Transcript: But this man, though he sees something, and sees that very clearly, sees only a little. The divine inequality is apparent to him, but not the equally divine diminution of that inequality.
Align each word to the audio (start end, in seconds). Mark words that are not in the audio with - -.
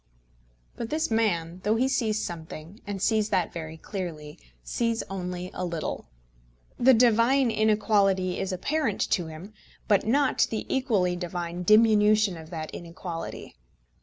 But 0.77 0.89
this 0.89 1.11
man, 1.11 1.61
though 1.63 1.75
he 1.75 1.87
sees 1.87 2.25
something, 2.25 2.81
and 2.87 2.99
sees 2.99 3.29
that 3.29 3.53
very 3.53 3.77
clearly, 3.77 4.39
sees 4.63 5.03
only 5.11 5.51
a 5.53 5.63
little. 5.63 6.07
The 6.79 6.95
divine 6.95 7.51
inequality 7.51 8.39
is 8.39 8.51
apparent 8.51 8.99
to 9.11 9.27
him, 9.27 9.53
but 9.87 10.03
not 10.03 10.47
the 10.49 10.65
equally 10.75 11.15
divine 11.15 11.61
diminution 11.61 12.35
of 12.35 12.49
that 12.49 12.71
inequality. 12.73 13.55